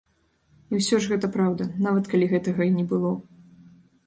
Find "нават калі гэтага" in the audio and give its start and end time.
1.89-2.61